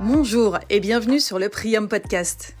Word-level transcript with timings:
Bonjour 0.00 0.58
et 0.70 0.80
bienvenue 0.80 1.20
sur 1.20 1.38
le 1.38 1.48
Prium 1.48 1.88
Podcast. 1.88 2.56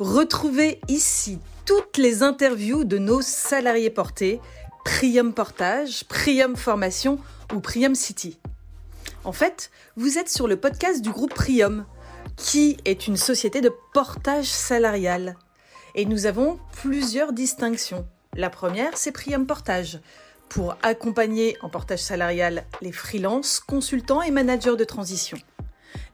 Retrouvez 0.00 0.80
ici 0.88 1.38
toutes 1.64 1.96
les 1.96 2.24
interviews 2.24 2.82
de 2.82 2.98
nos 2.98 3.22
salariés 3.22 3.88
portés, 3.88 4.40
Prium 4.84 5.32
Portage, 5.32 6.04
Prium 6.04 6.56
Formation 6.56 7.20
ou 7.54 7.60
Prium 7.60 7.94
City. 7.94 8.40
En 9.22 9.32
fait, 9.32 9.70
vous 9.96 10.18
êtes 10.18 10.28
sur 10.28 10.48
le 10.48 10.56
podcast 10.56 11.02
du 11.02 11.10
groupe 11.10 11.32
Prium, 11.32 11.86
qui 12.36 12.76
est 12.84 13.06
une 13.06 13.16
société 13.16 13.60
de 13.60 13.72
portage 13.94 14.46
salarial. 14.46 15.36
Et 15.94 16.04
nous 16.04 16.26
avons 16.26 16.58
plusieurs 16.72 17.32
distinctions. 17.32 18.06
La 18.34 18.50
première, 18.50 18.96
c'est 18.96 19.12
Prium 19.12 19.46
Portage, 19.46 20.00
pour 20.48 20.76
accompagner 20.82 21.56
en 21.62 21.68
portage 21.68 22.02
salarial 22.02 22.64
les 22.80 22.92
freelances, 22.92 23.60
consultants 23.60 24.20
et 24.20 24.32
managers 24.32 24.76
de 24.76 24.84
transition. 24.84 25.38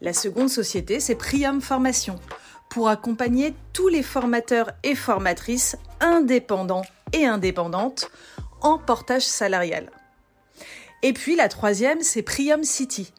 La 0.00 0.12
seconde 0.12 0.48
société, 0.48 1.00
c'est 1.00 1.16
Priam 1.16 1.60
Formation, 1.60 2.16
pour 2.70 2.88
accompagner 2.88 3.54
tous 3.72 3.88
les 3.88 4.02
formateurs 4.02 4.70
et 4.84 4.94
formatrices 4.94 5.76
indépendants 6.00 6.84
et 7.12 7.26
indépendantes 7.26 8.10
en 8.60 8.78
portage 8.78 9.26
salarial. 9.26 9.90
Et 11.02 11.12
puis 11.12 11.36
la 11.36 11.48
troisième, 11.48 12.02
c'est 12.02 12.22
Priam 12.22 12.64
City. 12.64 13.12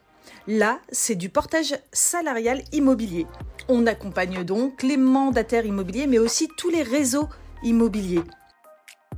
Là, 0.48 0.80
c'est 0.92 1.16
du 1.16 1.30
portage 1.30 1.78
salarial 1.92 2.62
immobilier. 2.72 3.27
On 3.68 3.86
accompagne 3.86 4.44
donc 4.44 4.82
les 4.84 4.98
mandataires 4.98 5.66
immobiliers, 5.66 6.08
mais 6.08 6.20
aussi 6.20 6.48
tous 6.58 6.70
les 6.70 6.84
réseaux 6.84 7.30
immobiliers. 7.62 8.24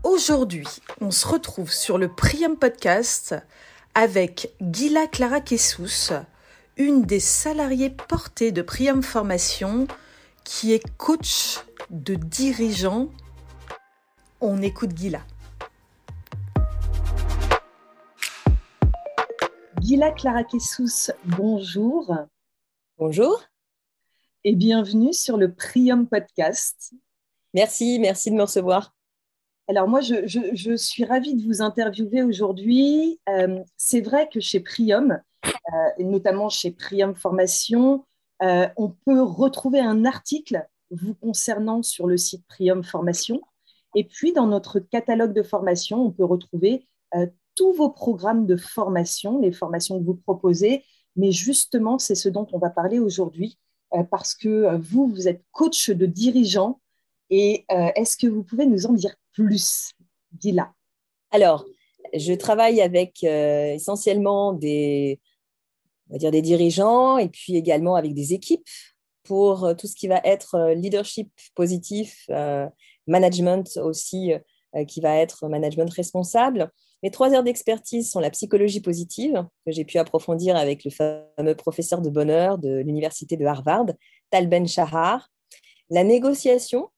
Aujourd'hui, 0.04 0.68
on 1.00 1.12
se 1.12 1.28
retrouve 1.28 1.72
sur 1.72 1.98
le 1.98 2.08
Priam 2.08 2.58
Podcast 2.58 3.36
avec 3.94 4.52
Gila 4.62 5.08
Clara 5.08 5.42
Kessous, 5.42 6.14
une 6.78 7.04
des 7.04 7.20
salariées 7.20 7.90
portées 7.90 8.52
de 8.52 8.62
Priam 8.62 9.04
Formation, 9.04 9.88
qui 10.44 10.74
est 10.74 10.84
coach 10.98 11.60
de 11.90 12.16
dirigeants. 12.16 13.10
On 14.40 14.62
écoute 14.62 14.96
Gila. 14.96 15.22
Gila 19.82 20.12
Clara 20.12 20.44
Kessous, 20.44 21.12
bonjour. 21.26 22.16
Bonjour. 22.98 23.44
Et 24.44 24.56
bienvenue 24.56 25.14
sur 25.14 25.38
le 25.38 25.54
Priam 25.54 26.08
Podcast. 26.08 26.94
Merci, 27.54 28.00
merci 28.00 28.32
de 28.32 28.36
me 28.36 28.44
recevoir. 28.44 28.96
Alors 29.68 29.88
moi, 29.88 30.02
je, 30.02 30.76
suis 30.76 31.06
ravie 31.06 31.36
de 31.36 31.44
vous 31.46 31.62
interviewer 31.62 32.24
aujourd'hui. 32.24 33.20
Euh, 33.30 33.60
c'est 33.78 34.02
vrai 34.02 34.28
que 34.32 34.40
chez 34.40 34.60
Prium, 34.60 35.12
euh, 35.12 35.18
et 35.98 36.04
notamment 36.04 36.50
chez 36.50 36.72
Prium 36.72 37.16
Formation, 37.16 38.06
euh, 38.42 38.68
on 38.78 38.90
peut 38.90 39.22
retrouver 39.22 39.80
un 39.80 40.06
article 40.06 40.68
vous 40.90 41.14
concernant 41.14 41.84
sur 41.84 42.08
le 42.08 42.18
site 42.18 42.46
Prium 42.48 42.84
Formation. 42.84 43.42
Et 43.96 44.04
puis, 44.04 44.34
dans 44.34 44.48
notre 44.48 44.80
catalogue 44.80 45.34
de 45.34 45.44
formation, 45.44 46.06
on 46.06 46.12
peut 46.12 46.26
retrouver 46.26 46.88
tous 47.56 47.74
vos 47.74 47.90
programmes 47.90 48.46
de 48.46 48.56
formation, 48.56 49.40
les 49.40 49.52
formations 49.52 50.00
que 50.00 50.06
vous 50.06 50.16
proposez. 50.16 50.84
Mais 51.18 51.32
justement, 51.32 52.00
c'est 52.00 52.16
ce 52.16 52.30
dont 52.30 52.48
on 52.54 52.58
va 52.58 52.70
parler 52.70 53.00
aujourd'hui, 53.00 53.58
parce 54.10 54.34
que 54.34 54.78
vous, 54.78 55.08
vous 55.08 55.28
êtes 55.28 55.44
coach 55.52 55.90
de 55.90 56.06
dirigeants. 56.06 56.80
Et 57.30 57.66
est-ce 57.70 58.16
que 58.16 58.28
vous 58.28 58.44
pouvez 58.44 58.66
nous 58.66 58.86
en 58.86 58.94
dire 58.94 59.16
plus, 59.34 59.92
Gila? 60.40 60.74
Alors, 61.32 61.66
je 62.14 62.34
travaille 62.34 62.82
avec 62.82 63.24
euh, 63.24 63.74
essentiellement 63.74 64.54
des, 64.54 65.20
on 66.12 66.16
va 66.16 66.20
dire 66.20 66.32
des 66.32 66.42
dirigeants 66.42 67.18
et 67.18 67.30
puis 67.30 67.56
également 67.56 67.96
avec 67.96 68.14
des 68.14 68.34
équipes 68.34 68.68
pour 69.24 69.64
euh, 69.64 69.74
tout 69.74 69.88
ce 69.88 69.96
qui 69.96 70.08
va 70.08 70.20
être 70.24 70.56
euh, 70.56 70.74
leadership 70.74 71.32
positif, 71.56 72.28
management 73.08 73.78
aussi, 73.78 74.32
qui 74.88 75.02
va 75.02 75.18
être 75.18 75.48
management 75.50 75.92
responsable. 75.92 76.72
Mes 77.04 77.10
trois 77.10 77.34
heures 77.34 77.44
d'expertise 77.44 78.12
sont 78.12 78.20
la 78.20 78.30
psychologie 78.30 78.80
positive, 78.80 79.44
que 79.66 79.72
j'ai 79.72 79.84
pu 79.86 79.98
approfondir 79.98 80.56
avec 80.56 80.86
le 80.86 80.92
fameux 80.92 81.56
professeur 81.56 82.00
de 82.00 82.10
bonheur 82.10 82.60
de 82.60 82.78
l'université 82.78 83.38
de 83.38 83.46
Harvard, 83.46 83.88
Tal 84.30 84.48
Ben 84.48 84.68
Shahar, 84.68 85.28
la 85.90 86.04
négociation, 86.04 86.90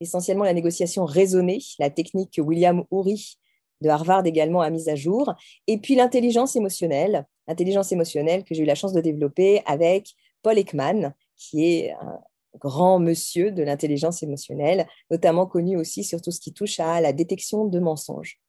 essentiellement 0.00 0.44
la 0.44 0.54
négociation 0.54 1.04
raisonnée, 1.04 1.60
la 1.78 1.90
technique 1.90 2.32
que 2.32 2.40
William 2.40 2.84
Ury 2.90 3.36
de 3.80 3.88
Harvard 3.88 4.26
également 4.26 4.60
a 4.60 4.70
mise 4.70 4.88
à 4.88 4.94
jour, 4.94 5.34
et 5.66 5.78
puis 5.78 5.94
l'intelligence 5.94 6.56
émotionnelle, 6.56 7.26
intelligence 7.46 7.92
émotionnelle 7.92 8.44
que 8.44 8.54
j'ai 8.54 8.62
eu 8.62 8.66
la 8.66 8.74
chance 8.74 8.92
de 8.92 9.00
développer 9.00 9.62
avec 9.66 10.14
Paul 10.42 10.58
Ekman, 10.58 11.12
qui 11.36 11.64
est 11.64 11.92
un 11.92 12.20
grand 12.58 12.98
monsieur 12.98 13.50
de 13.50 13.62
l'intelligence 13.62 14.22
émotionnelle, 14.22 14.86
notamment 15.10 15.46
connu 15.46 15.76
aussi 15.76 16.04
sur 16.04 16.20
tout 16.20 16.30
ce 16.30 16.40
qui 16.40 16.52
touche 16.52 16.80
à 16.80 17.00
la 17.00 17.12
détection 17.12 17.66
de 17.66 17.78
mensonges. 17.78 18.40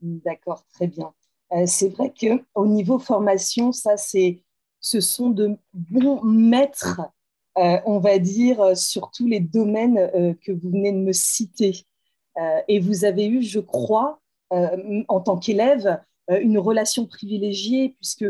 D'accord, 0.00 0.64
très 0.72 0.86
bien. 0.86 1.14
Euh, 1.52 1.64
c'est 1.66 1.88
vrai 1.88 2.12
que 2.12 2.42
au 2.54 2.66
niveau 2.66 2.98
formation, 2.98 3.72
ça 3.72 3.96
c'est, 3.96 4.42
ce 4.80 5.00
sont 5.00 5.30
de 5.30 5.56
bons 5.72 6.22
maîtres 6.22 7.00
euh, 7.56 7.78
on 7.86 8.00
va 8.00 8.18
dire, 8.18 8.76
sur 8.76 9.12
tous 9.12 9.28
les 9.28 9.38
domaines 9.38 9.98
euh, 9.98 10.34
que 10.42 10.50
vous 10.50 10.70
venez 10.70 10.90
de 10.90 10.98
me 10.98 11.12
citer. 11.12 11.86
et 12.66 12.80
vous 12.80 13.04
avez 13.04 13.26
eu, 13.26 13.42
je 13.42 13.60
crois, 13.60 14.20
en 15.08 15.20
tant 15.20 15.38
qu'élève, 15.38 16.00
une 16.28 16.58
relation 16.58 17.06
privilégiée, 17.06 17.96
puisque 18.00 18.26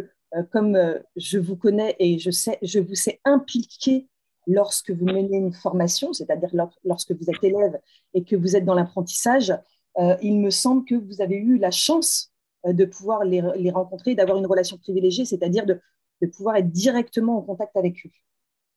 comme 0.50 0.76
je 1.16 1.38
vous 1.38 1.56
connais 1.56 1.94
et 1.98 2.18
je, 2.18 2.30
sais, 2.30 2.58
je 2.62 2.80
vous 2.80 2.94
sais 2.94 3.20
impliqué 3.24 4.08
lorsque 4.46 4.90
vous 4.90 5.04
menez 5.04 5.36
une 5.36 5.52
formation, 5.52 6.12
c'est-à-dire 6.12 6.50
lorsque 6.84 7.12
vous 7.12 7.30
êtes 7.30 7.42
élève 7.42 7.78
et 8.14 8.24
que 8.24 8.36
vous 8.36 8.56
êtes 8.56 8.64
dans 8.64 8.74
l'apprentissage, 8.74 9.54
il 10.22 10.40
me 10.40 10.50
semble 10.50 10.84
que 10.84 10.94
vous 10.94 11.20
avez 11.20 11.36
eu 11.36 11.58
la 11.58 11.70
chance 11.70 12.32
de 12.66 12.84
pouvoir 12.84 13.24
les, 13.24 13.70
rencontrer, 13.70 14.14
d'avoir 14.14 14.38
une 14.38 14.46
relation 14.46 14.78
privilégiée, 14.78 15.24
c'est-à-dire 15.24 15.66
de, 15.66 15.80
pouvoir 16.32 16.56
être 16.56 16.70
directement 16.70 17.38
en 17.38 17.42
contact 17.42 17.76
avec 17.76 18.06
eux. 18.06 18.10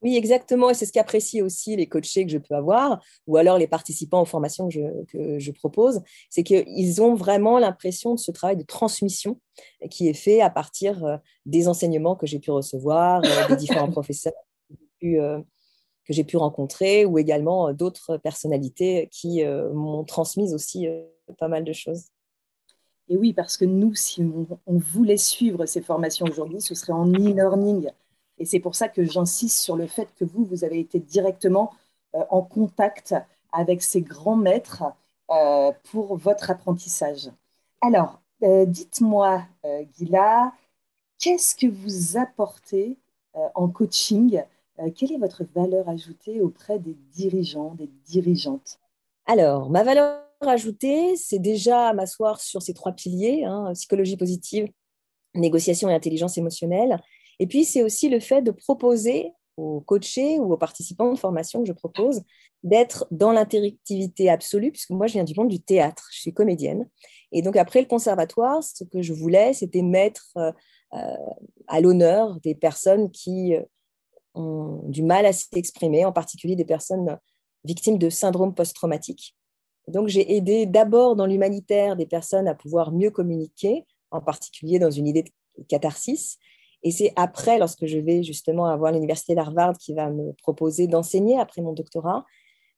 Oui, 0.04 0.16
exactement. 0.16 0.70
Et 0.70 0.76
c'est 0.76 0.86
ce 0.86 0.94
qu'apprécient 0.94 1.44
aussi 1.44 1.76
les 1.76 1.88
coachés 1.88 2.26
que 2.26 2.32
je 2.32 2.38
peux 2.38 2.54
avoir, 2.54 3.04
ou 3.26 3.38
alors 3.38 3.58
les 3.58 3.68
participants 3.68 4.22
aux 4.22 4.26
formations 4.26 4.70
que 4.70 5.40
je, 5.40 5.52
propose, 5.52 6.02
c'est 6.30 6.44
qu'ils 6.44 7.02
ont 7.02 7.16
vraiment 7.16 7.58
l'impression 7.58 8.14
de 8.14 8.20
ce 8.20 8.32
travail 8.32 8.58
de 8.58 8.64
transmission 8.64 9.40
qui 9.90 10.08
est 10.08 10.14
fait 10.14 10.42
à 10.42 10.52
partir 10.52 11.04
euh, 11.04 11.18
des 11.48 11.68
enseignements 11.68 12.16
que 12.16 12.28
j'ai 12.28 12.38
pu 12.38 12.52
recevoir, 12.52 13.24
euh, 13.26 13.48
des 13.48 13.56
différents 13.56 13.90
professeurs 13.92 14.34
euh, 15.04 15.42
que 16.06 16.14
j'ai 16.14 16.24
pu 16.24 16.38
rencontrer, 16.38 17.06
ou 17.06 17.18
également 17.18 17.74
d'autres 17.74 18.18
personnalités 18.18 19.10
qui 19.12 19.44
m'ont 19.44 20.06
transmis 20.06 20.54
aussi 20.54 20.88
pas 21.38 21.50
mal 21.50 21.66
de 21.66 21.74
choses. 21.74 22.06
Et 23.10 23.18
oui, 23.18 23.34
parce 23.34 23.58
que 23.58 23.66
nous, 23.66 23.94
si 23.94 24.22
on 24.22 24.78
voulait 24.78 25.18
suivre 25.18 25.66
ces 25.66 25.82
formations 25.82 26.26
aujourd'hui, 26.26 26.62
ce 26.62 26.76
serait 26.76 26.94
en 26.94 27.12
e-learning 27.12 27.90
et 28.40 28.46
c'est 28.46 28.60
pour 28.60 28.76
ça 28.76 28.88
que 28.88 29.04
j'insiste 29.04 29.60
sur 29.60 29.76
le 29.76 29.88
fait 29.88 30.08
que 30.16 30.26
vous, 30.26 30.46
vous 30.46 30.64
avez 30.64 30.80
été 30.80 31.00
directement 31.00 31.74
euh, 32.16 32.24
en 32.30 32.42
contact 32.42 33.16
avec 33.52 33.82
ces 33.82 34.02
grands 34.02 34.36
maîtres 34.36 34.84
euh, 35.30 35.72
pour 35.92 36.18
votre 36.18 36.52
apprentissage. 36.52 37.30
Alors, 37.82 38.20
euh, 38.44 38.66
dites-moi, 38.66 39.44
Gila, 39.98 40.54
qu'est-ce 41.20 41.56
que 41.56 41.68
vous 41.68 42.18
apportez 42.18 42.98
en 43.54 43.68
coaching 43.68 44.42
Quelle 44.96 45.12
est 45.12 45.18
votre 45.18 45.44
valeur 45.54 45.88
ajoutée 45.90 46.42
auprès 46.42 46.80
des 46.80 46.96
dirigeants, 47.14 47.76
des 47.76 47.90
dirigeantes? 48.06 48.80
Alors, 49.28 49.70
ma 49.70 49.84
valeur 49.84 50.24
ajoutée, 50.42 51.16
c'est 51.18 51.38
déjà 51.38 51.94
m'asseoir 51.94 52.40
sur 52.40 52.64
ces 52.64 52.74
trois 52.74 52.94
piliers, 52.94 53.44
hein, 53.44 53.72
psychologie 53.74 54.18
positive, 54.18 54.72
négociation 55.36 55.90
et 55.90 55.94
intelligence 55.94 56.38
émotionnelle, 56.38 57.00
et 57.40 57.48
puis, 57.48 57.66
c'est 57.66 57.84
aussi 57.84 58.10
le 58.10 58.20
fait 58.20 58.42
de 58.42 58.52
proposer 58.52 59.34
aux 59.58 59.82
coachés 59.82 60.40
ou 60.40 60.54
aux 60.54 60.58
participants 60.58 61.12
de 61.12 61.18
formation 61.18 61.62
que 61.62 61.68
je 61.68 61.74
propose 61.74 62.22
d'être 62.64 63.08
dans 63.12 63.32
l'interactivité 63.32 64.30
absolue, 64.30 64.72
puisque 64.72 64.92
moi, 64.92 65.08
je 65.08 65.14
viens 65.14 65.24
du 65.24 65.34
monde 65.36 65.50
du 65.50 65.60
théâtre, 65.60 66.08
je 66.14 66.20
suis 66.20 66.34
comédienne. 66.34 66.88
Et 67.32 67.42
donc, 67.42 67.56
après 67.56 67.82
le 67.82 67.88
conservatoire, 67.88 68.64
ce 68.64 68.84
que 68.84 69.02
je 69.02 69.14
voulais, 69.14 69.54
c'était 69.54 69.82
mettre 69.82 70.38
euh, 70.38 70.52
à 71.68 71.82
l'honneur 71.82 72.40
des 72.42 72.56
personnes 72.56 73.12
qui 73.12 73.56
euh, 73.56 73.64
ont 74.36 74.82
du 74.88 75.04
mal 75.04 75.26
à 75.26 75.34
s'exprimer, 75.34 76.06
en 76.06 76.12
particulier 76.12 76.56
des 76.56 76.66
personnes 76.66 77.18
victimes 77.64 77.98
de 77.98 78.10
syndrome 78.10 78.54
post-traumatique. 78.54 79.36
Donc, 79.88 80.08
j'ai 80.08 80.36
aidé 80.36 80.66
d'abord 80.66 81.16
dans 81.16 81.26
l'humanitaire 81.26 81.96
des 81.96 82.06
personnes 82.06 82.48
à 82.48 82.56
pouvoir 82.56 82.92
mieux 82.92 83.12
communiquer, 83.12 83.86
en 84.12 84.22
particulier 84.22 84.80
dans 84.80 84.92
une 84.92 85.08
idée 85.08 85.24
de 85.24 85.64
catharsis, 85.68 86.38
et 86.84 86.92
c'est 86.92 87.12
après, 87.16 87.58
lorsque 87.58 87.86
je 87.86 87.98
vais 87.98 88.24
justement 88.24 88.66
avoir 88.66 88.92
l'université 88.92 89.36
d'Harvard 89.36 89.78
qui 89.78 89.94
va 89.94 90.10
me 90.10 90.34
proposer 90.34 90.88
d'enseigner 90.88 91.40
après 91.40 91.62
mon 91.62 91.74
doctorat, 91.74 92.26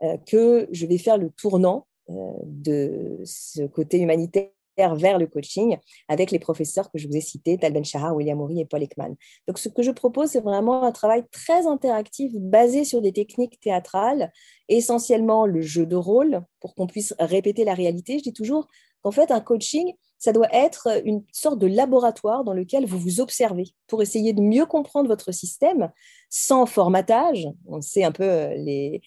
euh, 0.03 0.17
que 0.25 0.67
je 0.71 0.85
vais 0.85 0.97
faire 0.97 1.17
le 1.17 1.29
tournant 1.29 1.85
euh, 2.09 2.13
de 2.45 3.19
ce 3.25 3.63
côté 3.63 3.99
humanitaire 3.99 4.49
vers 4.87 5.17
le 5.17 5.27
coaching 5.27 5.77
avec 6.07 6.31
les 6.31 6.39
professeurs 6.39 6.91
que 6.91 6.97
je 6.97 7.07
vous 7.07 7.15
ai 7.15 7.21
cités, 7.21 7.57
Tal 7.57 7.73
Ben 7.73 7.83
Shahar, 7.83 8.15
William 8.15 8.37
Moury 8.37 8.61
et 8.61 8.65
Paul 8.65 8.83
Ekman. 8.83 9.15
Donc, 9.47 9.59
ce 9.59 9.69
que 9.69 9.83
je 9.83 9.91
propose, 9.91 10.29
c'est 10.29 10.41
vraiment 10.41 10.83
un 10.83 10.91
travail 10.91 11.23
très 11.31 11.67
interactif 11.67 12.31
basé 12.35 12.85
sur 12.85 13.01
des 13.01 13.13
techniques 13.13 13.59
théâtrales, 13.59 14.31
essentiellement 14.67 15.45
le 15.45 15.61
jeu 15.61 15.85
de 15.85 15.95
rôle 15.95 16.41
pour 16.59 16.75
qu'on 16.75 16.87
puisse 16.87 17.13
répéter 17.19 17.63
la 17.63 17.73
réalité. 17.73 18.19
Je 18.19 18.23
dis 18.23 18.33
toujours 18.33 18.67
qu'en 19.01 19.11
fait, 19.11 19.31
un 19.31 19.41
coaching, 19.41 19.93
ça 20.17 20.33
doit 20.33 20.49
être 20.51 21.01
une 21.05 21.23
sorte 21.31 21.59
de 21.59 21.67
laboratoire 21.67 22.43
dans 22.43 22.53
lequel 22.53 22.85
vous 22.85 22.99
vous 22.99 23.21
observez 23.21 23.65
pour 23.87 24.01
essayer 24.01 24.33
de 24.33 24.41
mieux 24.41 24.65
comprendre 24.65 25.07
votre 25.07 25.31
système 25.31 25.91
sans 26.29 26.65
formatage. 26.65 27.47
On 27.67 27.81
sait 27.81 28.03
un 28.03 28.11
peu 28.11 28.23
euh, 28.23 28.53
les, 28.55 29.01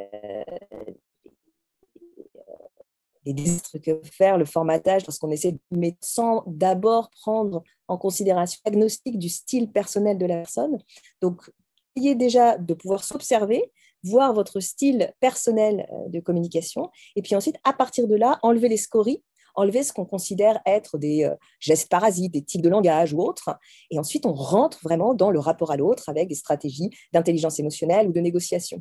euh, 0.00 0.42
les 3.24 3.32
désastres 3.32 3.78
que 3.78 4.00
faire 4.04 4.38
le 4.38 4.44
formatage 4.44 5.06
lorsqu'on 5.06 5.30
essaie 5.30 5.52
de 5.52 5.92
sans 6.00 6.44
d'abord 6.46 7.10
prendre 7.10 7.62
en 7.88 7.98
considération 7.98 8.60
le 8.64 8.70
diagnostic 8.70 9.18
du 9.18 9.28
style 9.28 9.70
personnel 9.70 10.18
de 10.18 10.26
la 10.26 10.36
personne. 10.36 10.78
Donc, 11.20 11.50
essayez 11.96 12.14
déjà 12.14 12.58
de 12.58 12.74
pouvoir 12.74 13.04
s'observer, 13.04 13.72
voir 14.02 14.32
votre 14.34 14.60
style 14.60 15.12
personnel 15.20 15.86
euh, 15.92 16.08
de 16.08 16.20
communication, 16.20 16.90
et 17.16 17.22
puis 17.22 17.34
ensuite, 17.34 17.56
à 17.64 17.72
partir 17.72 18.06
de 18.08 18.14
là, 18.14 18.38
enlever 18.42 18.68
les 18.68 18.76
scories 18.76 19.22
enlever 19.54 19.82
ce 19.82 19.92
qu'on 19.92 20.04
considère 20.04 20.60
être 20.66 20.98
des 20.98 21.24
euh, 21.24 21.34
gestes 21.60 21.88
parasites, 21.88 22.32
des 22.32 22.42
types 22.42 22.62
de 22.62 22.68
langage 22.68 23.12
ou 23.12 23.20
autres. 23.20 23.56
Et 23.90 23.98
ensuite, 23.98 24.26
on 24.26 24.32
rentre 24.32 24.80
vraiment 24.82 25.14
dans 25.14 25.30
le 25.30 25.38
rapport 25.38 25.70
à 25.70 25.76
l'autre 25.76 26.08
avec 26.08 26.28
des 26.28 26.34
stratégies 26.34 26.90
d'intelligence 27.12 27.58
émotionnelle 27.58 28.08
ou 28.08 28.12
de 28.12 28.20
négociation. 28.20 28.80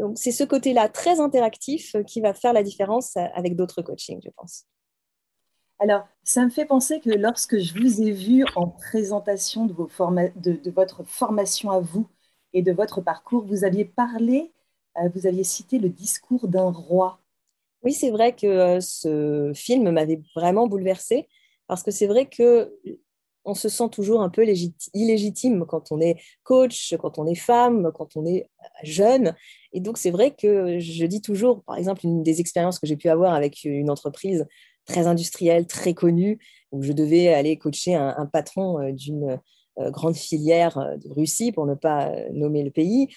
Donc, 0.00 0.18
c'est 0.18 0.32
ce 0.32 0.44
côté-là 0.44 0.88
très 0.88 1.20
interactif 1.20 1.94
euh, 1.94 2.02
qui 2.02 2.20
va 2.20 2.34
faire 2.34 2.52
la 2.52 2.62
différence 2.62 3.16
euh, 3.16 3.24
avec 3.34 3.56
d'autres 3.56 3.82
coachings, 3.82 4.20
je 4.22 4.30
pense. 4.36 4.66
Alors, 5.78 6.06
ça 6.22 6.44
me 6.44 6.50
fait 6.50 6.64
penser 6.64 7.00
que 7.00 7.10
lorsque 7.10 7.58
je 7.58 7.78
vous 7.78 8.00
ai 8.00 8.10
vu 8.10 8.44
en 8.54 8.68
présentation 8.68 9.66
de, 9.66 9.74
vos 9.74 9.88
de, 10.36 10.70
votre 10.70 11.04
formation 11.04 11.70
à 11.70 11.80
vous 11.80 12.08
et 12.54 12.62
de 12.62 12.72
votre 12.72 13.02
parcours, 13.02 13.44
vous 13.44 13.64
aviez 13.64 13.84
parlé, 13.84 14.54
vous 15.14 15.26
aviez 15.26 15.44
cité 15.44 15.78
le 15.78 15.90
discours 15.90 16.48
d'un 16.48 16.70
roi. 16.70 17.20
Oui, 17.82 17.92
c'est 17.92 18.10
vrai 18.10 18.34
que 18.34 18.46
euh, 18.46 18.80
ce 18.80 19.52
film 19.54 19.90
m'avait 19.90 20.20
vraiment 20.34 20.66
bouleversée 20.66 21.28
parce 21.66 21.82
que 21.82 21.90
c'est 21.90 22.06
vrai 22.06 22.26
que 22.26 22.74
on 23.46 23.54
se 23.54 23.68
sent 23.68 23.88
toujours 23.90 24.20
un 24.22 24.28
peu 24.28 24.44
illégitime 24.94 25.64
quand 25.66 25.92
on 25.92 26.00
est 26.00 26.16
coach, 26.42 26.94
quand 27.00 27.18
on 27.18 27.26
est 27.26 27.34
femme, 27.34 27.90
quand 27.94 28.16
on 28.16 28.26
est 28.26 28.42
euh, 28.42 28.66
jeune. 28.82 29.34
Et 29.72 29.80
donc, 29.80 29.98
c'est 29.98 30.10
vrai 30.10 30.34
que 30.34 30.78
je 30.78 31.06
dis 31.06 31.22
toujours, 31.22 31.62
par 31.64 31.76
exemple, 31.76 32.04
une 32.04 32.22
des 32.22 32.40
expériences 32.40 32.78
que 32.78 32.86
j'ai 32.86 32.96
pu 32.96 33.08
avoir 33.08 33.34
avec 33.34 33.64
une 33.64 33.90
entreprise 33.90 34.46
très 34.84 35.06
industrielle, 35.06 35.66
très 35.66 35.94
connue, 35.94 36.38
où 36.72 36.82
je 36.82 36.92
devais 36.92 37.28
aller 37.28 37.56
coacher 37.56 37.94
un 37.94 38.26
patron 38.26 38.80
euh, 38.80 38.92
d'une 38.92 39.40
grande 39.78 40.16
filière 40.16 40.78
de 40.96 41.12
Russie, 41.12 41.52
pour 41.52 41.66
ne 41.66 41.74
pas 41.74 42.10
nommer 42.32 42.62
le 42.62 42.70
pays 42.70 43.08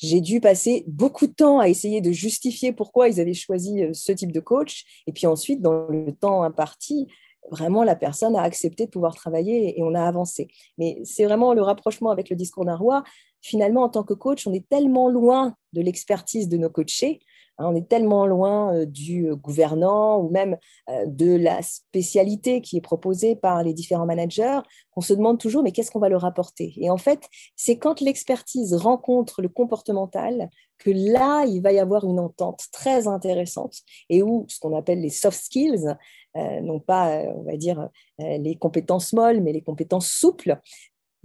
j'ai 0.00 0.20
dû 0.20 0.40
passer 0.40 0.84
beaucoup 0.86 1.26
de 1.26 1.32
temps 1.32 1.58
à 1.60 1.68
essayer 1.68 2.00
de 2.00 2.10
justifier 2.10 2.72
pourquoi 2.72 3.08
ils 3.08 3.20
avaient 3.20 3.34
choisi 3.34 3.82
euh, 3.82 3.90
ce 3.92 4.12
type 4.12 4.32
de 4.32 4.40
coach. 4.40 4.84
Et 5.06 5.12
puis 5.12 5.26
ensuite, 5.26 5.60
dans 5.60 5.86
le 5.88 6.12
temps 6.12 6.42
imparti, 6.42 7.06
vraiment, 7.50 7.82
la 7.82 7.96
personne 7.96 8.36
a 8.36 8.42
accepté 8.42 8.86
de 8.86 8.90
pouvoir 8.90 9.14
travailler 9.14 9.78
et 9.78 9.82
on 9.82 9.94
a 9.94 10.02
avancé. 10.02 10.48
Mais 10.78 11.00
c'est 11.04 11.24
vraiment 11.24 11.54
le 11.54 11.62
rapprochement 11.62 12.10
avec 12.10 12.30
le 12.30 12.36
discours 12.36 12.64
d'un 12.64 12.76
roi. 12.76 13.02
Finalement, 13.40 13.82
en 13.82 13.88
tant 13.88 14.02
que 14.02 14.14
coach, 14.14 14.46
on 14.46 14.52
est 14.52 14.68
tellement 14.68 15.08
loin 15.08 15.54
de 15.72 15.80
l'expertise 15.80 16.48
de 16.48 16.56
nos 16.56 16.70
coachés 16.70 17.20
on 17.68 17.74
est 17.74 17.88
tellement 17.88 18.26
loin 18.26 18.74
euh, 18.74 18.86
du 18.86 19.28
euh, 19.28 19.36
gouvernant 19.36 20.18
ou 20.18 20.30
même 20.30 20.56
euh, 20.88 21.04
de 21.06 21.36
la 21.36 21.62
spécialité 21.62 22.60
qui 22.60 22.76
est 22.76 22.80
proposée 22.80 23.36
par 23.36 23.62
les 23.62 23.74
différents 23.74 24.06
managers 24.06 24.60
qu'on 24.92 25.00
se 25.00 25.12
demande 25.14 25.38
toujours 25.38 25.62
mais 25.62 25.72
qu'est-ce 25.72 25.90
qu'on 25.90 26.00
va 26.00 26.08
leur 26.08 26.24
apporter? 26.24 26.74
Et 26.76 26.90
en 26.90 26.96
fait, 26.96 27.28
c'est 27.56 27.78
quand 27.78 28.00
l'expertise 28.00 28.74
rencontre 28.74 29.42
le 29.42 29.48
comportemental 29.48 30.48
que 30.78 30.90
là, 30.90 31.44
il 31.44 31.60
va 31.60 31.72
y 31.72 31.78
avoir 31.78 32.04
une 32.04 32.18
entente 32.18 32.64
très 32.72 33.06
intéressante 33.06 33.80
et 34.08 34.22
où 34.22 34.46
ce 34.48 34.58
qu'on 34.58 34.76
appelle 34.76 35.02
les 35.02 35.10
soft 35.10 35.38
skills, 35.38 35.94
non 36.34 36.80
pas, 36.80 37.22
on 37.36 37.42
va 37.42 37.58
dire, 37.58 37.90
les 38.18 38.56
compétences 38.56 39.12
molles, 39.12 39.42
mais 39.42 39.52
les 39.52 39.60
compétences 39.60 40.08
souples, 40.08 40.58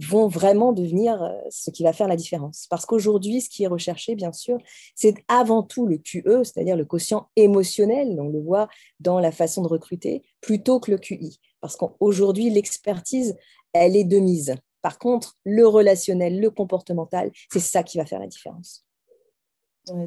vont 0.00 0.28
vraiment 0.28 0.72
devenir 0.72 1.22
euh, 1.22 1.32
ce 1.50 1.70
qui 1.70 1.82
va 1.82 1.92
faire 1.92 2.08
la 2.08 2.16
différence. 2.16 2.66
Parce 2.68 2.84
qu'aujourd'hui, 2.86 3.40
ce 3.40 3.48
qui 3.48 3.64
est 3.64 3.68
recherché, 3.68 4.14
bien 4.14 4.32
sûr, 4.32 4.58
c'est 4.94 5.14
avant 5.28 5.62
tout 5.62 5.86
le 5.86 5.98
QE, 5.98 6.44
c'est-à-dire 6.44 6.76
le 6.76 6.84
quotient 6.84 7.28
émotionnel, 7.36 8.16
on 8.20 8.28
le 8.28 8.40
voit 8.40 8.68
dans 9.00 9.18
la 9.20 9.32
façon 9.32 9.62
de 9.62 9.68
recruter, 9.68 10.22
plutôt 10.40 10.80
que 10.80 10.90
le 10.90 10.98
QI. 10.98 11.40
Parce 11.60 11.76
qu'aujourd'hui, 11.76 12.50
l'expertise, 12.50 13.36
elle 13.72 13.96
est 13.96 14.04
de 14.04 14.18
mise. 14.18 14.54
Par 14.82 14.98
contre, 14.98 15.36
le 15.44 15.66
relationnel, 15.66 16.40
le 16.40 16.50
comportemental, 16.50 17.32
c'est 17.50 17.60
ça 17.60 17.82
qui 17.82 17.98
va 17.98 18.06
faire 18.06 18.20
la 18.20 18.28
différence. 18.28 18.84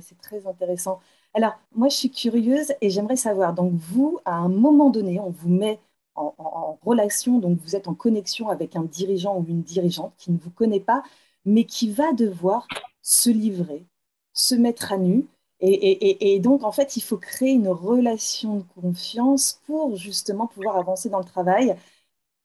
c'est 0.02 0.18
très 0.22 0.46
intéressant. 0.48 1.00
Alors, 1.34 1.54
moi, 1.74 1.90
je 1.90 1.96
suis 1.96 2.12
curieuse 2.12 2.74
et 2.82 2.90
j'aimerais 2.90 3.16
savoir, 3.16 3.54
donc 3.54 3.74
vous, 3.74 4.20
à 4.26 4.36
un 4.36 4.50
moment 4.50 4.90
donné, 4.90 5.20
on 5.20 5.30
vous 5.30 5.50
met 5.50 5.80
en, 6.16 6.80
relation, 6.84 7.40
donc 7.40 7.60
vous 7.60 7.76
êtes 7.76 7.88
en 7.88 7.94
connexion 7.94 8.50
avec 8.50 8.76
un 8.76 8.84
dirigeant 8.84 9.38
ou 9.38 9.46
une 9.48 9.62
dirigeante 9.62 10.14
qui 10.18 10.32
ne 10.32 10.38
vous 10.38 10.52
connaît 10.52 10.80
pas, 10.80 11.04
mais 11.46 11.66
qui 11.66 11.92
va 11.92 12.14
devoir 12.14 12.68
se 13.02 13.30
livrer, 13.30 13.86
se 14.34 14.56
mettre 14.56 14.92
à 14.92 14.98
nu. 14.98 15.28
Et, 15.62 16.40
donc, 16.40 16.64
en 16.64 16.72
fait, 16.72 16.96
il 16.96 17.02
faut 17.02 17.18
créer 17.18 17.52
une 17.52 17.68
relation 17.68 18.58
de 18.58 18.64
confiance 18.64 19.62
pour 19.66 19.98
justement 19.98 20.48
pouvoir 20.48 20.78
avancer 20.78 21.10
dans 21.10 21.20
le 21.20 21.26
travail. 21.26 21.76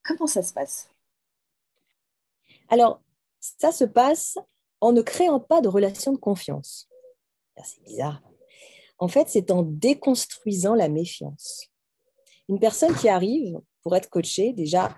Comment 0.02 0.26
ça 0.26 0.42
se 0.42 0.52
passe? 0.52 0.88
Alors, 2.68 3.00
ça 3.40 3.70
se 3.70 3.84
passe 3.84 4.36
en 4.80 4.92
ne 4.92 5.00
créant 5.00 5.38
pas 5.38 5.60
de 5.60 5.68
relation 5.68 6.12
de 6.12 6.18
confiance. 6.18 6.88
C'est 7.62 7.82
bizarre. 7.84 8.20
En 8.98 9.08
fait, 9.08 9.28
c'est 9.28 9.50
en 9.50 9.62
déconstruisant 9.62 10.74
la 10.74 10.88
méfiance. 10.88 11.70
Une 12.48 12.58
personne 12.58 12.94
qui 12.94 13.08
arrive 13.08 13.58
pour 13.82 13.96
être 13.96 14.10
coachée, 14.10 14.52
déjà, 14.52 14.94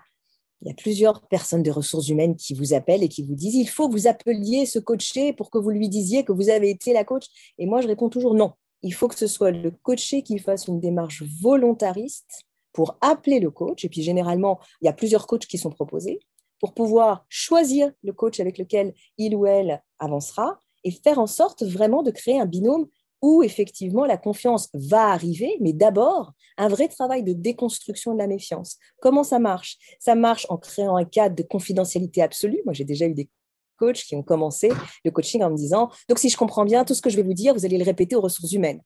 il 0.61 0.67
y 0.67 0.71
a 0.71 0.73
plusieurs 0.73 1.27
personnes 1.27 1.63
de 1.63 1.71
ressources 1.71 2.09
humaines 2.09 2.35
qui 2.35 2.53
vous 2.53 2.73
appellent 2.73 3.03
et 3.03 3.09
qui 3.09 3.23
vous 3.23 3.35
disent 3.35 3.55
il 3.55 3.69
faut 3.69 3.87
que 3.87 3.93
vous 3.93 4.07
appeliez 4.07 4.65
ce 4.65 4.79
coaché 4.79 5.33
pour 5.33 5.51
que 5.51 5.57
vous 5.57 5.69
lui 5.69 5.87
disiez 5.87 6.23
que 6.23 6.31
vous 6.31 6.49
avez 6.49 6.69
été 6.69 6.93
la 6.93 7.03
coach. 7.03 7.25
Et 7.57 7.65
moi, 7.65 7.81
je 7.81 7.87
réponds 7.87 8.09
toujours 8.09 8.33
non. 8.33 8.53
Il 8.81 8.93
faut 8.93 9.07
que 9.07 9.17
ce 9.17 9.27
soit 9.27 9.51
le 9.51 9.71
coaché 9.71 10.23
qui 10.23 10.39
fasse 10.39 10.67
une 10.67 10.79
démarche 10.79 11.23
volontariste 11.41 12.45
pour 12.73 12.97
appeler 13.01 13.39
le 13.39 13.51
coach. 13.51 13.85
Et 13.85 13.89
puis, 13.89 14.01
généralement, 14.01 14.59
il 14.81 14.85
y 14.85 14.87
a 14.87 14.93
plusieurs 14.93 15.27
coachs 15.27 15.45
qui 15.45 15.57
sont 15.57 15.71
proposés 15.71 16.19
pour 16.59 16.73
pouvoir 16.73 17.25
choisir 17.29 17.91
le 18.03 18.13
coach 18.13 18.39
avec 18.39 18.57
lequel 18.57 18.93
il 19.17 19.35
ou 19.35 19.45
elle 19.45 19.83
avancera 19.99 20.59
et 20.83 20.91
faire 20.91 21.19
en 21.19 21.27
sorte 21.27 21.63
vraiment 21.63 22.01
de 22.01 22.11
créer 22.11 22.39
un 22.39 22.45
binôme 22.45 22.87
où 23.21 23.43
effectivement 23.43 24.05
la 24.05 24.17
confiance 24.17 24.69
va 24.73 25.09
arriver, 25.11 25.57
mais 25.59 25.73
d'abord 25.73 26.33
un 26.57 26.67
vrai 26.67 26.87
travail 26.87 27.23
de 27.23 27.33
déconstruction 27.33 28.13
de 28.13 28.19
la 28.19 28.27
méfiance. 28.27 28.77
Comment 29.01 29.23
ça 29.23 29.39
marche? 29.39 29.77
Ça 29.99 30.15
marche 30.15 30.45
en 30.49 30.57
créant 30.57 30.95
un 30.95 31.05
cadre 31.05 31.35
de 31.35 31.43
confidentialité 31.43 32.21
absolue. 32.21 32.61
Moi, 32.65 32.73
j'ai 32.73 32.85
déjà 32.85 33.05
eu 33.05 33.13
des 33.13 33.29
coachs 33.77 34.03
qui 34.03 34.15
ont 34.15 34.23
commencé 34.23 34.69
le 35.05 35.11
coaching 35.11 35.43
en 35.43 35.51
me 35.51 35.55
disant, 35.55 35.89
donc 36.09 36.19
si 36.19 36.29
je 36.29 36.37
comprends 36.37 36.65
bien, 36.65 36.83
tout 36.83 36.93
ce 36.93 37.01
que 37.01 37.09
je 37.09 37.15
vais 37.15 37.23
vous 37.23 37.33
dire, 37.33 37.53
vous 37.53 37.65
allez 37.65 37.77
le 37.77 37.83
répéter 37.83 38.15
aux 38.15 38.21
ressources 38.21 38.51
humaines. 38.53 38.81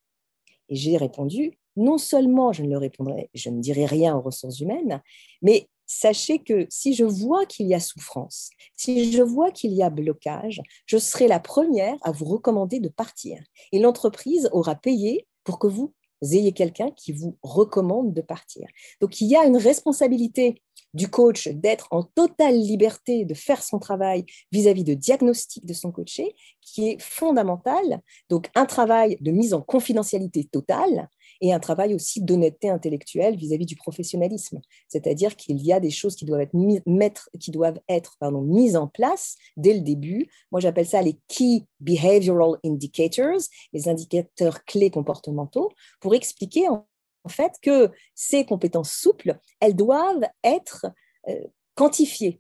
Et 0.70 0.76
j'ai 0.76 0.98
répondu, 0.98 1.58
non 1.76 1.98
seulement 1.98 2.54
je 2.54 2.64
ne 2.64 2.70
le 2.70 2.78
répondrai, 2.78 3.30
je 3.34 3.50
ne 3.50 3.60
dirai 3.60 3.86
rien 3.86 4.16
aux 4.16 4.22
ressources 4.22 4.60
humaines, 4.60 5.02
mais 5.42 5.68
sachez 5.92 6.40
que 6.40 6.66
si 6.70 6.94
je 6.94 7.04
vois 7.04 7.46
qu'il 7.46 7.68
y 7.68 7.74
a 7.74 7.80
souffrance, 7.80 8.50
si 8.78 9.12
je 9.12 9.22
vois 9.22 9.52
qu'il 9.52 9.74
y 9.74 9.84
a 9.84 9.90
blocage, 9.90 10.62
je 10.86 10.98
serai 10.98 11.28
la 11.28 11.40
première 11.40 11.98
à 12.02 12.12
vous 12.12 12.26
recommander 12.26 12.80
de 12.80 12.88
partir. 12.88 13.44
Et 13.74 13.80
l'entreprise 13.80 14.50
aura 14.54 14.76
payé 14.76 15.28
pour 15.44 15.60
que 15.60 15.68
vous 15.68 15.94
ayez 16.22 16.54
quelqu'un 16.54 16.92
qui 16.92 17.12
vous 17.12 17.38
recommande 17.42 18.14
de 18.14 18.22
partir. 18.22 18.68
Donc 19.02 19.20
il 19.20 19.28
y 19.28 19.36
a 19.36 19.44
une 19.44 19.58
responsabilité 19.58 20.62
du 20.94 21.10
coach 21.10 21.48
d'être 21.48 21.88
en 21.92 22.04
totale 22.04 22.58
liberté 22.58 23.26
de 23.26 23.34
faire 23.34 23.64
son 23.64 23.80
travail 23.80 24.26
vis-à-vis 24.52 24.84
de 24.84 24.94
diagnostic 24.94 25.66
de 25.66 25.74
son 25.74 25.92
coaché 25.92 26.36
qui 26.62 26.90
est 26.90 27.02
fondamental. 27.02 28.02
Donc 28.30 28.50
un 28.56 28.66
travail 28.66 29.18
de 29.22 29.32
mise 29.32 29.54
en 29.54 29.62
confidentialité 29.62 30.46
totale 30.46 31.10
et 31.42 31.52
un 31.52 31.60
travail 31.60 31.94
aussi 31.96 32.22
d'honnêteté 32.22 32.70
intellectuelle 32.70 33.36
vis-à-vis 33.36 33.66
du 33.66 33.76
professionnalisme. 33.76 34.62
C'est-à-dire 34.88 35.36
qu'il 35.36 35.60
y 35.62 35.74
a 35.74 35.80
des 35.80 35.90
choses 35.90 36.16
qui 36.16 36.26
doivent 36.26 36.42
être, 36.42 36.56
mettre, 36.86 37.30
qui 37.40 37.50
doivent 37.50 37.80
être 37.90 38.16
pardon, 38.20 38.42
mises 38.42 38.76
en 38.76 38.88
place 38.88 39.36
dès 39.58 39.74
le 39.74 39.82
début. 39.82 40.30
Moi, 40.52 40.62
j'appelle 40.62 40.86
ça 40.86 41.02
les 41.02 41.20
Key 41.28 41.66
Behavioral 41.80 42.60
Indicators, 42.64 43.42
les 43.74 43.90
indicateurs 43.90 44.64
clés 44.66 44.92
comportementaux, 44.92 45.72
pour 46.00 46.14
expliquer 46.14 46.70
en, 46.70 46.86
fait 47.28 47.54
que 47.62 47.92
ces 48.16 48.46
compétences 48.46 48.94
souples, 48.94 49.38
elles 49.60 49.76
doivent 49.76 50.28
être 50.44 50.88
euh, 51.28 51.48
quantifiées. 51.76 52.40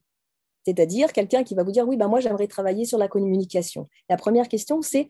C'est-à-dire 0.65 1.11
quelqu'un 1.11 1.43
qui 1.43 1.55
va 1.55 1.63
vous 1.63 1.71
dire, 1.71 1.87
oui, 1.87 1.97
ben 1.97 2.07
moi 2.07 2.19
j'aimerais 2.19 2.47
travailler 2.47 2.85
sur 2.85 2.97
la 2.97 3.07
communication. 3.07 3.87
La 4.09 4.17
première 4.17 4.47
question, 4.47 4.81
c'est 4.81 5.07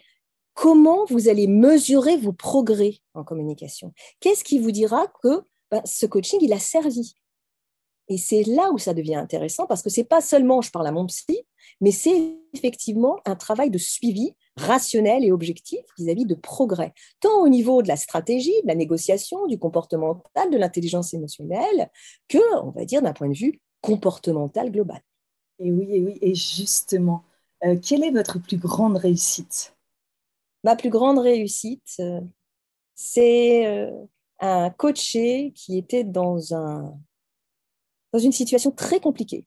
comment 0.54 1.06
vous 1.06 1.30
allez 1.30 1.48
mesurer 1.48 2.18
vos 2.18 2.34
progrès 2.34 3.00
en 3.14 3.24
communication? 3.24 3.94
Qu'est-ce 4.20 4.44
qui 4.44 4.60
vous 4.60 4.72
dira 4.72 5.08
que 5.24 5.44
ben, 5.70 5.82
ce 5.86 6.06
coaching, 6.06 6.40
il 6.42 6.54
a 6.54 6.60
servi? 6.60 7.16
Et 8.08 8.18
c'est 8.18 8.44
là 8.44 8.72
où 8.72 8.78
ça 8.78 8.94
devient 8.94 9.16
intéressant 9.16 9.68
parce 9.68 9.82
que 9.82 9.90
c'est 9.90 10.04
pas 10.04 10.20
seulement 10.20 10.62
je 10.62 10.70
parle 10.70 10.88
à 10.88 10.92
mon 10.92 11.06
psy, 11.06 11.46
mais 11.80 11.92
c'est 11.92 12.38
effectivement 12.54 13.20
un 13.26 13.36
travail 13.36 13.70
de 13.70 13.78
suivi 13.78 14.36
rationnel 14.58 15.24
et 15.24 15.32
objectif 15.32 15.80
vis-à-vis 15.98 16.26
de 16.26 16.36
progrès, 16.36 16.94
tant 17.22 17.42
au 17.42 17.48
niveau 17.48 17.82
de 17.82 17.88
la 17.88 17.96
stratégie, 17.96 18.62
de 18.64 18.68
la 18.68 18.76
négociation, 18.76 19.48
du 19.48 19.58
comportemental, 19.58 20.50
de 20.52 20.58
l'intelligence 20.58 21.14
émotionnelle, 21.14 21.90
que, 22.28 22.40
on 22.62 22.72
va 22.72 22.84
dire, 22.84 23.02
d'un 23.02 23.14
point 23.14 23.30
de 23.30 23.38
vue 23.38 23.62
comportemental 23.82 24.72
global. 24.72 25.02
Et 25.60 25.72
oui, 25.72 25.88
et 25.90 26.02
oui, 26.02 26.18
et 26.22 26.36
justement, 26.36 27.24
euh, 27.64 27.78
quelle 27.78 28.04
est 28.04 28.12
votre 28.12 28.40
plus 28.40 28.58
grande 28.58 28.98
réussite? 28.98 29.74
Ma 30.64 30.76
plus 30.76 30.90
grande 30.90 31.20
réussite, 31.20 31.96
euh, 32.00 32.22
c'est 32.96 33.66
euh, 33.66 33.92
un 34.40 34.70
coaché 34.70 35.52
qui 35.56 35.78
était 35.78 36.04
dans, 36.04 36.54
un, 36.54 36.94
dans 38.14 38.20
une 38.20 38.32
situation 38.32 38.72
très 38.72 39.00
compliquée. 39.00 39.46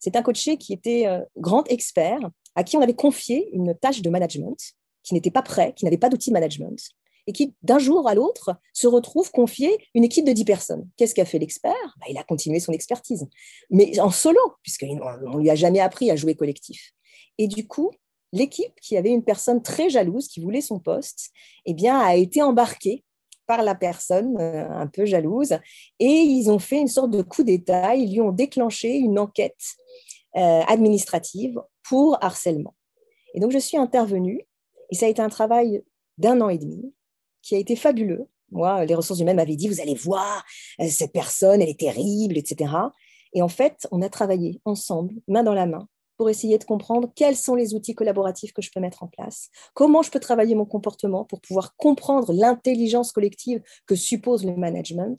c'est 0.00 0.16
un 0.16 0.22
coaché 0.22 0.56
qui 0.56 0.72
était 0.72 1.06
grand 1.36 1.68
expert 1.70 2.18
à 2.56 2.64
qui 2.64 2.76
on 2.76 2.80
avait 2.80 2.94
confié 2.94 3.48
une 3.52 3.74
tâche 3.74 4.02
de 4.02 4.10
management, 4.10 4.56
qui 5.02 5.14
n'était 5.14 5.30
pas 5.30 5.42
prêt, 5.42 5.72
qui 5.76 5.84
n'avait 5.84 5.98
pas 5.98 6.08
d'outil 6.08 6.32
management, 6.32 6.90
et 7.26 7.32
qui, 7.32 7.54
d'un 7.62 7.78
jour 7.78 8.08
à 8.08 8.14
l'autre, 8.14 8.56
se 8.72 8.86
retrouve 8.86 9.30
confié 9.30 9.76
une 9.94 10.04
équipe 10.04 10.24
de 10.24 10.32
10 10.32 10.44
personnes. 10.44 10.88
Qu'est-ce 10.96 11.14
qu'a 11.14 11.24
fait 11.24 11.38
l'expert? 11.38 11.96
Bah, 11.98 12.06
Il 12.08 12.18
a 12.18 12.24
continué 12.24 12.60
son 12.60 12.72
expertise, 12.72 13.26
mais 13.70 13.98
en 14.00 14.10
solo, 14.10 14.40
puisqu'on 14.62 14.94
ne 14.96 15.40
lui 15.40 15.50
a 15.50 15.54
jamais 15.54 15.80
appris 15.80 16.10
à 16.10 16.16
jouer 16.16 16.34
collectif. 16.34 16.92
Et 17.38 17.48
du 17.48 17.66
coup, 17.66 17.90
l'équipe, 18.36 18.74
qui 18.80 18.96
avait 18.96 19.10
une 19.10 19.24
personne 19.24 19.62
très 19.62 19.90
jalouse, 19.90 20.28
qui 20.28 20.40
voulait 20.40 20.60
son 20.60 20.78
poste, 20.78 21.30
eh 21.64 21.74
bien, 21.74 21.98
a 21.98 22.14
été 22.14 22.42
embarquée 22.42 23.04
par 23.46 23.62
la 23.62 23.74
personne 23.74 24.36
euh, 24.38 24.68
un 24.70 24.86
peu 24.86 25.04
jalouse, 25.04 25.58
et 25.98 26.06
ils 26.06 26.50
ont 26.50 26.58
fait 26.58 26.80
une 26.80 26.88
sorte 26.88 27.10
de 27.10 27.22
coup 27.22 27.44
d'État, 27.44 27.94
ils 27.94 28.12
lui 28.12 28.20
ont 28.20 28.32
déclenché 28.32 28.96
une 28.96 29.18
enquête 29.18 29.76
euh, 30.36 30.62
administrative 30.66 31.60
pour 31.88 32.18
harcèlement. 32.22 32.74
Et 33.34 33.40
donc, 33.40 33.52
je 33.52 33.58
suis 33.58 33.76
intervenue, 33.76 34.46
et 34.90 34.94
ça 34.94 35.06
a 35.06 35.08
été 35.08 35.22
un 35.22 35.28
travail 35.28 35.82
d'un 36.18 36.40
an 36.40 36.48
et 36.48 36.58
demi, 36.58 36.92
qui 37.42 37.54
a 37.54 37.58
été 37.58 37.76
fabuleux. 37.76 38.26
Moi, 38.50 38.84
les 38.84 38.94
ressources 38.94 39.20
humaines 39.20 39.36
m'avaient 39.36 39.56
dit, 39.56 39.68
vous 39.68 39.80
allez 39.80 39.94
voir, 39.94 40.44
euh, 40.80 40.88
cette 40.88 41.12
personne, 41.12 41.62
elle 41.62 41.68
est 41.68 41.78
terrible, 41.78 42.36
etc. 42.36 42.72
Et 43.32 43.42
en 43.42 43.48
fait, 43.48 43.86
on 43.92 44.02
a 44.02 44.08
travaillé 44.08 44.60
ensemble, 44.64 45.14
main 45.28 45.42
dans 45.42 45.54
la 45.54 45.66
main, 45.66 45.88
pour 46.16 46.30
essayer 46.30 46.58
de 46.58 46.64
comprendre 46.64 47.10
quels 47.14 47.36
sont 47.36 47.54
les 47.54 47.74
outils 47.74 47.94
collaboratifs 47.94 48.52
que 48.52 48.62
je 48.62 48.70
peux 48.70 48.80
mettre 48.80 49.02
en 49.02 49.06
place, 49.06 49.50
comment 49.74 50.02
je 50.02 50.10
peux 50.10 50.20
travailler 50.20 50.54
mon 50.54 50.64
comportement 50.64 51.24
pour 51.24 51.40
pouvoir 51.40 51.76
comprendre 51.76 52.32
l'intelligence 52.32 53.12
collective 53.12 53.62
que 53.86 53.94
suppose 53.94 54.44
le 54.44 54.56
management. 54.56 55.18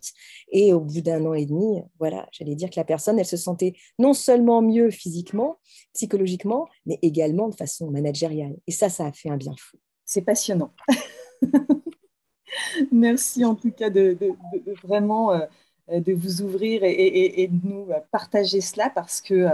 Et 0.51 0.73
au 0.73 0.79
bout 0.79 1.01
d'un 1.01 1.25
an 1.25 1.33
et 1.33 1.45
demi, 1.45 1.81
voilà, 1.99 2.27
j'allais 2.31 2.55
dire 2.55 2.69
que 2.69 2.79
la 2.79 2.85
personne, 2.85 3.19
elle 3.19 3.25
se 3.25 3.37
sentait 3.37 3.73
non 3.99 4.13
seulement 4.13 4.61
mieux 4.61 4.89
physiquement, 4.89 5.59
psychologiquement, 5.93 6.67
mais 6.85 6.99
également 7.01 7.49
de 7.49 7.55
façon 7.55 7.89
managériale. 7.91 8.55
Et 8.67 8.71
ça, 8.71 8.89
ça 8.89 9.05
a 9.05 9.11
fait 9.11 9.29
un 9.29 9.37
bien 9.37 9.55
fou. 9.57 9.77
C'est 10.05 10.21
passionnant. 10.21 10.73
Merci 12.91 13.43
en 13.43 13.55
tout 13.55 13.71
cas 13.71 13.89
de, 13.89 14.17
vraiment 14.83 15.33
euh, 15.33 15.45
de 15.89 16.13
vous 16.13 16.41
ouvrir 16.41 16.83
et, 16.83 17.43
et, 17.43 17.47
de 17.47 17.67
nous 17.67 17.87
partager 18.11 18.61
cela 18.61 18.89
parce 18.89 19.21
que 19.21 19.49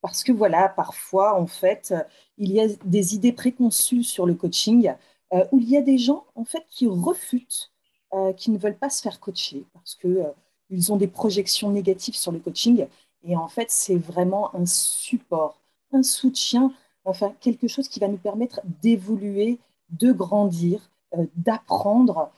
parce 0.00 0.24
que 0.24 0.32
voilà, 0.32 0.68
parfois, 0.68 1.38
en 1.38 1.46
fait, 1.46 1.94
il 2.38 2.52
y 2.52 2.60
a 2.60 2.66
des 2.84 3.14
idées 3.14 3.32
préconçues 3.32 4.02
sur 4.04 4.26
le 4.26 4.34
coaching, 4.34 4.94
euh, 5.32 5.44
où 5.52 5.60
il 5.60 5.68
y 5.68 5.76
a 5.76 5.82
des 5.82 5.98
gens, 5.98 6.24
en 6.34 6.44
fait, 6.44 6.64
qui 6.68 6.86
refutent, 6.88 7.70
euh, 8.14 8.32
qui 8.32 8.50
ne 8.50 8.58
veulent 8.58 8.78
pas 8.78 8.90
se 8.90 9.00
faire 9.00 9.20
coacher, 9.20 9.64
parce 9.72 9.94
qu'ils 9.94 10.18
euh, 10.18 10.92
ont 10.92 10.96
des 10.96 11.06
projections 11.06 11.70
négatives 11.70 12.16
sur 12.16 12.32
le 12.32 12.40
coaching. 12.40 12.86
Et 13.22 13.36
en 13.36 13.48
fait, 13.48 13.70
c'est 13.70 13.96
vraiment 13.96 14.54
un 14.56 14.66
support, 14.66 15.60
un 15.92 16.02
soutien, 16.02 16.72
enfin, 17.04 17.32
quelque 17.40 17.68
chose 17.68 17.88
qui 17.88 18.00
va 18.00 18.08
nous 18.08 18.16
permettre 18.16 18.60
d'évoluer, 18.82 19.58
de 19.90 20.12
grandir, 20.12 20.90
d'apprendre. 21.36 22.30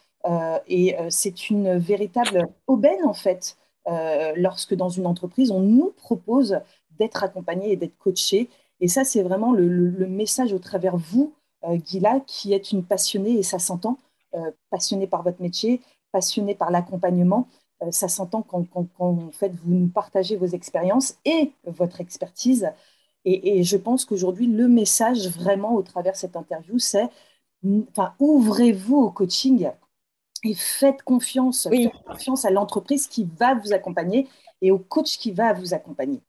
et 0.66 0.96
c'est 1.10 1.50
une 1.50 1.76
véritable 1.78 2.48
aubaine, 2.66 3.04
en 3.04 3.12
fait, 3.12 3.56
lorsque 4.36 4.74
dans 4.74 4.88
une 4.88 5.06
entreprise, 5.06 5.50
on 5.50 5.60
nous 5.60 5.92
propose 5.96 6.58
d'être 7.02 7.24
accompagné 7.24 7.72
et 7.72 7.76
d'être 7.76 7.98
coaché. 7.98 8.48
Et 8.80 8.88
ça, 8.88 9.04
c'est 9.04 9.22
vraiment 9.22 9.52
le, 9.52 10.06
message 10.06 10.52
au 10.52 10.58
travers 10.58 10.96
vous, 10.96 11.34
euh, 11.64 11.78
Gila, 11.84 12.20
qui 12.26 12.52
êtes 12.52 12.72
une 12.72 12.84
passionnée, 12.84 13.38
et 13.38 13.42
ça 13.42 13.58
s'entend, 13.58 13.98
euh, 14.34 14.50
passionnée 14.70 15.06
par 15.06 15.22
votre 15.22 15.40
métier, 15.42 15.80
passionnée 16.12 16.54
par 16.54 16.70
l'accompagnement. 16.70 17.48
Euh, 17.82 17.90
ça 17.90 18.08
s'entend 18.08 18.42
quand, 18.42 18.64
quand, 18.70 18.86
en 18.98 19.30
fait, 19.32 19.52
vous 19.64 19.74
nous 19.74 19.88
partagez 19.88 20.36
vos 20.36 20.46
expériences 20.46 21.16
et 21.24 21.52
votre 21.64 22.00
expertise. 22.00 22.70
Et, 23.24 23.62
je 23.62 23.76
pense 23.76 24.04
qu'aujourd'hui, 24.04 24.48
le 24.48 24.66
message 24.68 25.28
vraiment 25.28 25.74
au 25.74 25.82
travers 25.82 26.12
de 26.12 26.18
cette 26.18 26.36
interview, 26.36 26.78
c'est 26.78 27.08
enfin, 27.90 28.14
ouvrez-vous 28.18 28.96
au 28.96 29.10
coaching 29.10 29.70
et 30.42 30.54
faites 30.54 31.02
confiance, 31.02 31.68
faites 31.68 31.92
confiance 32.04 32.44
à 32.44 32.50
l'entreprise 32.50 33.06
qui 33.06 33.28
va 33.38 33.54
vous 33.54 33.72
accompagner 33.72 34.28
et 34.60 34.72
au 34.72 34.78
coach 34.78 35.18
qui 35.18 35.30
va 35.30 35.52
vous 35.52 35.72
accompagner. 35.72 36.20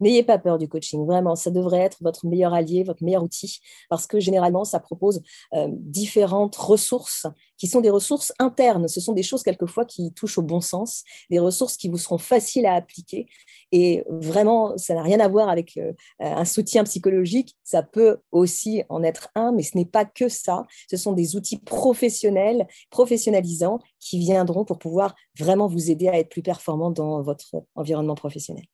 N'ayez 0.00 0.22
pas 0.22 0.38
peur 0.38 0.58
du 0.58 0.68
coaching, 0.68 1.04
vraiment, 1.06 1.36
ça 1.36 1.50
devrait 1.50 1.80
être 1.80 1.98
votre 2.00 2.26
meilleur 2.26 2.54
allié, 2.54 2.84
votre 2.84 3.04
meilleur 3.04 3.22
outil, 3.22 3.60
parce 3.88 4.06
que 4.06 4.18
généralement, 4.18 4.64
ça 4.64 4.80
propose 4.80 5.22
euh, 5.54 5.68
différentes 5.70 6.56
ressources 6.56 7.26
qui 7.58 7.66
sont 7.66 7.82
des 7.82 7.90
ressources 7.90 8.32
internes. 8.38 8.88
Ce 8.88 9.00
sont 9.00 9.12
des 9.12 9.22
choses 9.22 9.42
quelquefois 9.42 9.84
qui 9.84 10.12
touchent 10.14 10.38
au 10.38 10.42
bon 10.42 10.62
sens, 10.62 11.04
des 11.28 11.38
ressources 11.38 11.76
qui 11.76 11.88
vous 11.88 11.98
seront 11.98 12.16
faciles 12.16 12.64
à 12.64 12.74
appliquer. 12.74 13.26
Et 13.72 14.02
vraiment, 14.08 14.76
ça 14.78 14.94
n'a 14.94 15.02
rien 15.02 15.20
à 15.20 15.28
voir 15.28 15.50
avec 15.50 15.76
euh, 15.76 15.92
un 16.20 16.46
soutien 16.46 16.84
psychologique. 16.84 17.56
Ça 17.62 17.82
peut 17.82 18.18
aussi 18.32 18.82
en 18.88 19.02
être 19.02 19.28
un, 19.34 19.52
mais 19.52 19.62
ce 19.62 19.76
n'est 19.76 19.84
pas 19.84 20.06
que 20.06 20.28
ça. 20.28 20.64
Ce 20.90 20.96
sont 20.96 21.12
des 21.12 21.36
outils 21.36 21.58
professionnels, 21.58 22.66
professionnalisants, 22.90 23.78
qui 24.00 24.18
viendront 24.18 24.64
pour 24.64 24.78
pouvoir 24.78 25.14
vraiment 25.38 25.66
vous 25.66 25.90
aider 25.90 26.08
à 26.08 26.18
être 26.18 26.30
plus 26.30 26.42
performant 26.42 26.90
dans 26.90 27.22
votre 27.22 27.62
environnement 27.74 28.14
professionnel. 28.14 28.64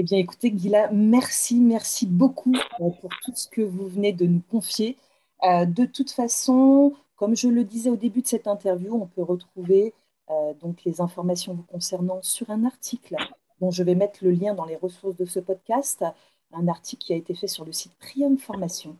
Eh 0.00 0.04
bien, 0.04 0.18
écoutez, 0.18 0.56
Gila, 0.56 0.92
merci, 0.92 1.56
merci 1.56 2.06
beaucoup 2.06 2.54
euh, 2.54 2.90
pour 3.00 3.10
tout 3.24 3.32
ce 3.34 3.48
que 3.48 3.62
vous 3.62 3.88
venez 3.88 4.12
de 4.12 4.26
nous 4.26 4.42
confier. 4.48 4.96
Euh, 5.42 5.66
de 5.66 5.86
toute 5.86 6.12
façon, 6.12 6.94
comme 7.16 7.34
je 7.34 7.48
le 7.48 7.64
disais 7.64 7.90
au 7.90 7.96
début 7.96 8.22
de 8.22 8.28
cette 8.28 8.46
interview, 8.46 8.94
on 8.94 9.08
peut 9.08 9.24
retrouver 9.24 9.92
euh, 10.30 10.54
donc 10.54 10.84
les 10.84 11.00
informations 11.00 11.54
vous 11.54 11.64
concernant 11.64 12.22
sur 12.22 12.48
un 12.50 12.64
article 12.64 13.16
dont 13.60 13.72
je 13.72 13.82
vais 13.82 13.96
mettre 13.96 14.20
le 14.22 14.30
lien 14.30 14.54
dans 14.54 14.66
les 14.66 14.76
ressources 14.76 15.16
de 15.16 15.24
ce 15.24 15.40
podcast, 15.40 16.04
un 16.52 16.68
article 16.68 17.04
qui 17.04 17.12
a 17.12 17.16
été 17.16 17.34
fait 17.34 17.48
sur 17.48 17.64
le 17.64 17.72
site 17.72 17.92
Prium 17.98 18.38
Formation, 18.38 18.96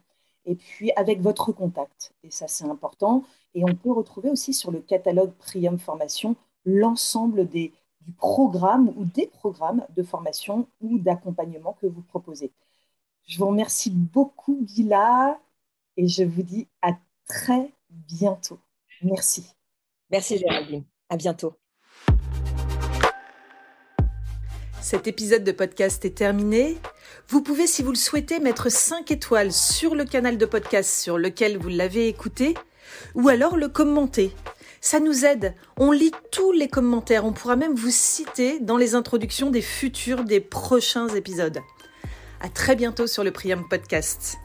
et 0.46 0.56
puis 0.56 0.90
avec 0.96 1.20
votre 1.20 1.52
contact. 1.52 2.12
Et 2.24 2.32
ça, 2.32 2.48
c'est 2.48 2.64
important. 2.64 3.22
Et 3.54 3.62
on 3.62 3.76
peut 3.76 3.92
retrouver 3.92 4.30
aussi 4.30 4.52
sur 4.52 4.72
le 4.72 4.80
catalogue 4.80 5.30
Prium 5.38 5.78
Formation 5.78 6.34
l'ensemble 6.64 7.48
des 7.48 7.72
du 8.08 8.14
programme 8.14 8.90
ou 8.96 9.04
des 9.04 9.26
programmes 9.26 9.84
de 9.94 10.02
formation 10.02 10.66
ou 10.80 10.98
d'accompagnement 10.98 11.76
que 11.78 11.86
vous 11.86 12.00
proposez. 12.00 12.50
Je 13.26 13.38
vous 13.38 13.48
remercie 13.48 13.90
beaucoup, 13.90 14.64
Gila, 14.66 15.38
et 15.98 16.08
je 16.08 16.24
vous 16.24 16.42
dis 16.42 16.66
à 16.80 16.92
très 17.26 17.70
bientôt. 17.90 18.58
Merci. 19.02 19.52
Merci, 20.10 20.38
Géraldine. 20.38 20.84
À 21.10 21.18
bientôt. 21.18 21.52
Cet 24.80 25.06
épisode 25.06 25.44
de 25.44 25.52
podcast 25.52 26.02
est 26.06 26.16
terminé. 26.16 26.78
Vous 27.28 27.42
pouvez, 27.42 27.66
si 27.66 27.82
vous 27.82 27.90
le 27.90 27.96
souhaitez, 27.96 28.40
mettre 28.40 28.70
5 28.70 29.10
étoiles 29.10 29.52
sur 29.52 29.94
le 29.94 30.06
canal 30.06 30.38
de 30.38 30.46
podcast 30.46 30.98
sur 30.98 31.18
lequel 31.18 31.58
vous 31.58 31.68
l'avez 31.68 32.08
écouté, 32.08 32.54
ou 33.14 33.28
alors 33.28 33.58
le 33.58 33.68
commenter. 33.68 34.32
Ça 34.80 35.00
nous 35.00 35.24
aide. 35.24 35.54
On 35.76 35.90
lit 35.90 36.12
tous 36.30 36.52
les 36.52 36.68
commentaires. 36.68 37.24
On 37.24 37.32
pourra 37.32 37.56
même 37.56 37.74
vous 37.74 37.90
citer 37.90 38.60
dans 38.60 38.76
les 38.76 38.94
introductions 38.94 39.50
des 39.50 39.62
futurs, 39.62 40.24
des 40.24 40.40
prochains 40.40 41.08
épisodes. 41.08 41.58
À 42.40 42.48
très 42.48 42.76
bientôt 42.76 43.06
sur 43.06 43.24
le 43.24 43.32
Priam 43.32 43.66
Podcast. 43.68 44.38